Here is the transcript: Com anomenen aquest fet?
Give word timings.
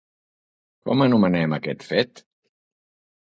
Com 0.87 1.03
anomenen 1.05 1.53
aquest 1.59 1.85
fet? 1.91 2.23